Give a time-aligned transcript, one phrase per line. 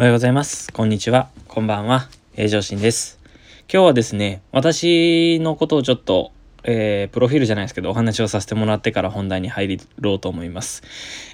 [0.00, 0.72] おはようございます。
[0.72, 1.28] こんにちは。
[1.46, 2.08] こんばんは。
[2.34, 3.18] 平常心です。
[3.70, 6.32] 今日はですね、私のことをちょっと、
[6.64, 10.82] えー、プロフィールじゃないですけど、お話をさせてもらってから本題に入ろうと思います。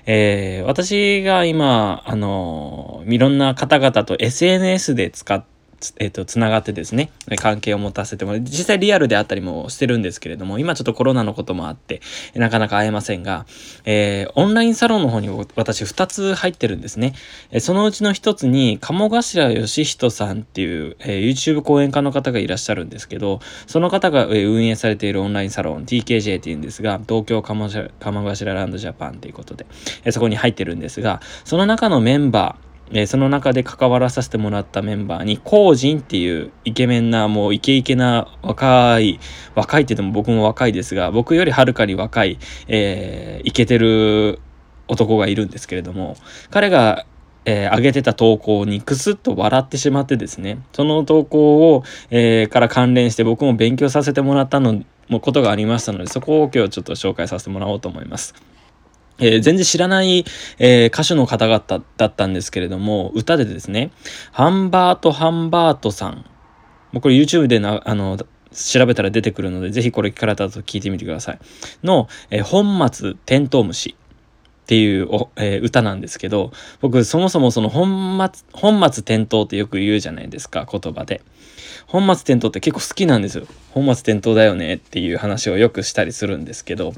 [0.04, 5.55] えー、私が今、あのいろんな方々と SNS で使って
[5.98, 12.00] えっ、ー、と、つながってですね、関係を持たせてもら実際リアルであったりもしてるんですけれども、今ちょっとコロナのこともあって、
[12.34, 13.46] なかなか会えませんが、
[13.84, 17.14] えー、オンラインサロンの方に私2つ入ってるんですね。
[17.50, 29.66] えそのうちの1つに、鴨頭義人さんっていう、えー、YouTube 講演家の方がいらっしゃるんですけど、その方が、え運営されているオンラインサロン、TKJ っていうんですが、東京鴨頭ランドジャパンということで、
[30.04, 39.18] えそこに入ってるんですが、その中のメンバー、えー、その中で関わらさせてもらったメンバーに、コージンっていうイケメンな、もうイケイケな若い、
[39.54, 44.40] 若いって言っても僕も若いですが、僕よりはるかに若い、えー、イケてる
[44.88, 46.16] 男がいるんですけれども、
[46.50, 47.06] 彼が、
[47.44, 58.34] えー、上げてた投稿にクスッと笑ってしまってですね、その投稿を、えー、から関連して僕も勉強させてもらったの、もことがありましたので、そこを今日ちょっと紹介させてもらおうと思います。
[59.18, 60.24] えー、全然知らない、
[60.58, 63.90] えー、歌手の方々だったんですけれども、歌でですね、
[64.32, 66.24] ハンバート・ハンバートさん。
[66.92, 68.18] もうこれ YouTube でな、あの、
[68.52, 71.38] 調べたら出てくるので、ぜひこれ聞かれたと聞いてみてください。
[71.84, 81.22] の、えー、本末テントウムシっていうお、え、歌なんですけど、僕そもそもその本末、本末転倒ってよく言うじゃないですか、言葉で。
[81.86, 83.46] 本末転倒って結構好きなんですよ。
[83.70, 86.94] 本末転倒だよねっていう話をよくしたりするんですけど、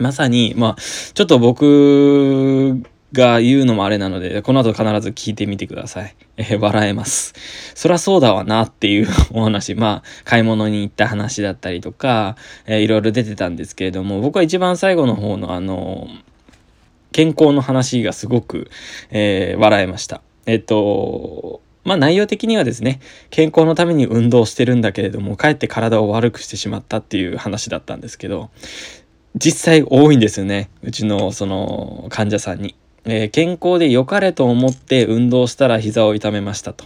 [0.00, 0.76] まさに、まあ、
[1.14, 6.16] ちょっと僕が言うのもあれなので、この後必ず聞いてみてください。
[6.36, 7.34] えー、笑えます。
[7.74, 16.08] そらそうだわなっていう お話、まあ、買い物に行った話だったりとか、えー、いろいろ出てたんですけれども、僕は一番最後の方のあの、
[17.12, 18.70] 健康の話がすごく、
[19.10, 20.22] えー、笑えました。
[20.46, 28.50] えっと、まあ内容的にはですね、健康のために運動してるんだけれども、かえって体を悪くしてしまったっていう話だったんですけど、
[29.36, 30.70] 実際多いんですよね。
[30.82, 32.74] うちのその患者さんに。
[33.04, 36.84] えー、健康で良かれと思って運動したら膝を痛めましたと。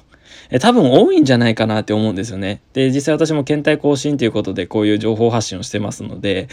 [0.50, 2.60] えー、多分多いんじゃないかなって思うんですよね。
[2.72, 6.48] で、実際私も検体更新ということでこういう情報発信をしてますので、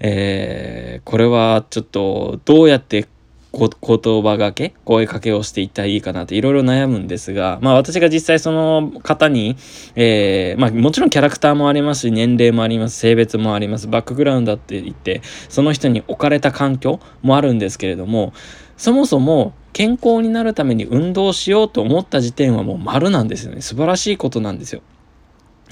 [0.00, 3.08] えー、これはちょっとどうやって
[3.52, 4.74] 言葉がけ？
[4.84, 9.56] 声かけをしていったらいいかなっていろいろ悩むんですが、まあ私が実際その方に、
[9.94, 15.20] えー、まあもちろんキャラクターもありますし、年齢もあります、性別もあります、バックグラウンドって言って、
[15.50, 18.32] その人に置かれた環境もあるんですけれども、
[18.78, 23.60] そもそも健康になるために運動しようと思った時点はもう丸なんですよね。
[23.60, 24.80] 素晴らしいことなんですよ。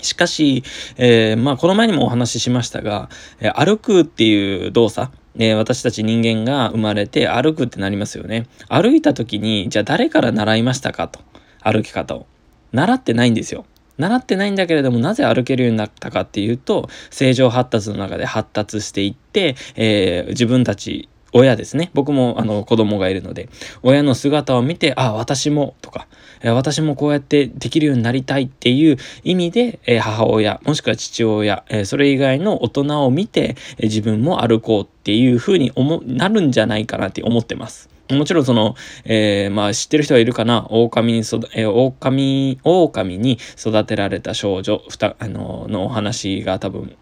[0.02, 0.64] しかし、
[0.96, 8.46] えー、まあこの前にもお話ししましたが、え、歩くっていう動作、えー、私たち人間が生まれて歩くってなりますよね。
[8.68, 11.20] 歩いた時に、じゃあ誰から習いましたかと？
[11.62, 12.26] 歩き方を。
[12.72, 13.64] 習ってないんですよ。
[13.98, 21.90] 習ってないんだけれども、なぜ歩けるようになったかっていうと、正常発達の中で発達していって、えー、自分たち親ですね。
[21.94, 23.48] 僕もあの子供がいるので、
[23.82, 26.06] 親の姿を見て、あ、私もとか、
[26.42, 37.90] 私もこうやってできるようになりたいっていう意味で、え母親、もしくは父親、えそれ以外の大人を見て、え自分も歩こうっていう風に思、なるんじゃないかなって思ってます。
[38.14, 38.74] もちろんその、
[39.04, 46.96] えー、まあ知ってる人はいるかな狼に育、えー、狼、狼に育てられた少女、ふた、あの、のお話が多分、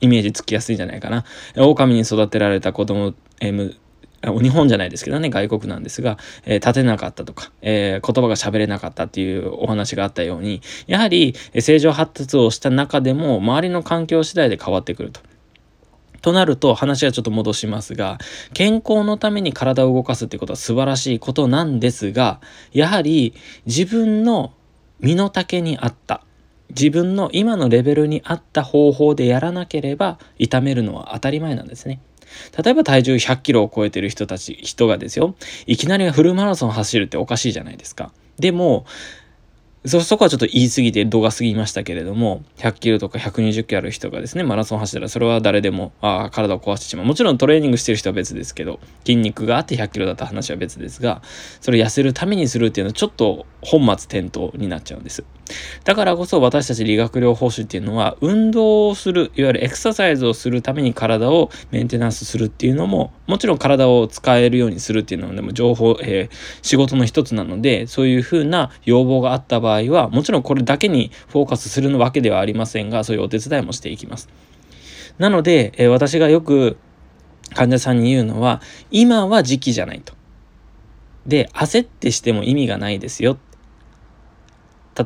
[0.00, 1.24] イメージつきやすいんじゃないかな。
[1.56, 3.74] 狼に育てられた子供えー、
[4.42, 15.20] 日本じゃないですけどね、外国なんですが、えー、立てなかったとか、えー、言葉が喋れなかったっていうお話があったように、やはり、正常発達をした中でも、周りの環境次第で変わってくると。
[16.20, 18.18] となると話はちょっと戻しますが、
[18.52, 22.40] 健康のために体を動かすってことは素晴らしいことなんですが、
[22.72, 23.34] やはり
[23.66, 24.52] 自分の
[25.00, 26.22] 身の丈に合った、
[26.70, 32.00] 自分の今のレベルに合った方法でやらなければ痛めるのは当たり前なんですね。
[32.62, 35.34] 例えば体重100キロを超えてる人たち、人がですよ、
[35.66, 38.12] いきなりフルマラソン走るっておかしいじゃないですか。
[38.38, 38.86] でも、
[39.84, 47.06] そ、そこはちょっと言い過ぎて度が過ぎましたけれども、100キロとか120キロある人がですね、マラソン走ったらそれは誰でも、ああ、体を壊してしまう。
[47.06, 51.22] もちろんトレーニングしてる人は別ですけど、筋肉があって100キロだった話は別ですが、
[51.60, 55.24] それ痩せるためにするっていうのはちょっと本末転倒になっちゃうんです。
[55.84, 74.28] だからこそ私たち理学療法士っていうのは、運動をする、いわゆるエクササイズをするために体をメンテナンスするっていうのも、もちろん体を使えるようにするっていうのでも情報、えー、仕事の一つなので、そういうふうな要望があった場合は、もちろんこれだけにフォーカスするわけではありませんが、そういうお手伝いもしていきます。
[75.18, 76.76] なので、えー、私がよく
[77.54, 78.60] 患者さんに言うのは、
[78.90, 80.14] 今は時期じゃないと。
[81.26, 83.38] で、焦ってしても意味がないですよ。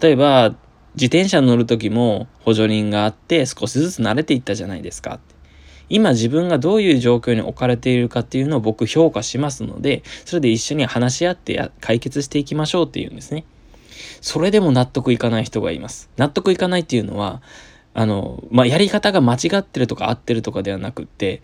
[0.00, 0.55] 例えば、
[0.94, 5.21] 自転車乗る時も補助輪があって少しずつ慣れていったじゃないですか。
[5.89, 13.44] 今自分がどういう状況に置かれているかっていうのを僕評価しますので、それで一緒に話し合って解決していきましょうっていうんですね。
[14.21, 16.09] それでも納得いかない人がいます。
[16.17, 17.43] 納得いかないっていうのは、
[17.95, 21.43] あの、まあ、やり方が間違ってるとか合ってるとかではなくって、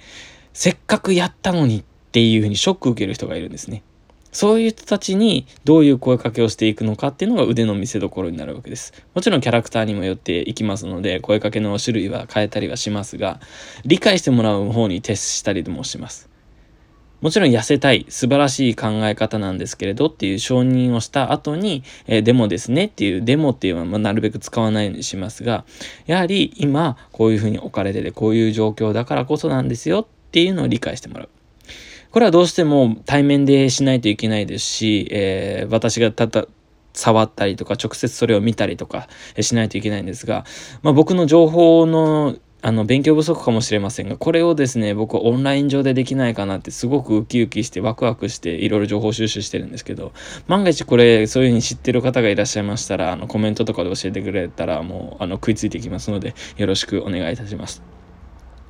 [0.52, 3.82] せっかくやったのにっていうふうにショック受ける人がいるんですね。
[4.32, 8.92] そういう人たちにどういう声かけをしていくのかっていうのが腕の見せ所になるわけです。
[9.14, 13.40] もちろんキャラクターにもよっていきますので、声かけの種類は変えたりはしますが、
[13.84, 16.28] 理解してもらう方に徹したりもします。
[17.20, 25.64] もちろん痩せたい、素晴らしい考え方なんですけれどっていう承認をした後に、えー、デモですねっていう、デモっていうのは、まあ、なるべく使わないようにしますが、
[26.06, 31.28] やはり今、こういうふうに置かれてて、こういう状況だからこそなんですよっていうのを理解してもらう。
[32.10, 36.46] これはどうしても対面でしないといけないですし、えー、私がただ
[36.94, 39.08] 触ったりとか、直接それを見たりとか
[39.40, 40.44] しないといけないんですが、
[40.82, 50.12] まあ、僕の情報のあの、勉強不足かもしれませんが、これをですね、僕オンライン上でできないかなってすごくウキウキしてワクワクしていろいろ情報収集してるんですけど、
[50.48, 57.97] 万が一これそういうふうに知ってる方がいらっしゃいましたら、あの、コメントとかで教えてくれたらもう、あの、食いついていきますので、よろしくお願いいたします。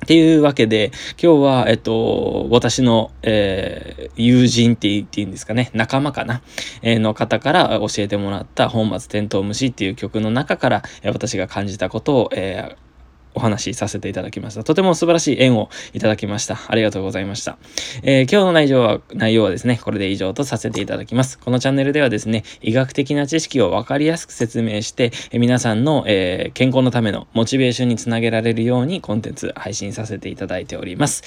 [0.09, 0.91] ていうわけで、
[1.21, 6.41] 今日は、えっと、私の、えー、友人って言っていいんですかね、仲間かな、
[6.81, 12.88] えー、の方から教えてもらった本末転倒虫っていう曲の中から、私が感じたことを、えー
[13.33, 14.63] お話しさせていただきました。
[14.63, 16.59] とても素晴らしい縁をいただきました。
[16.67, 17.57] ありがとうございました。
[18.03, 21.39] えー、今日の内容は、内容はですね、これで以上とさせていただきます。
[21.39, 31.23] このチャンネルではですね、医学的な知識をわかりやすく説明して、えー、皆さんの、えー、健康のためのモチベーションにつなげられるようにコンテンツ配信させていただいております。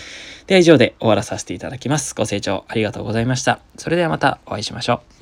[0.46, 2.14] では以上で終わらさせていただきます。
[2.14, 3.60] ご清聴ありがとうございました。
[3.76, 5.21] それではまたお会いしましょう。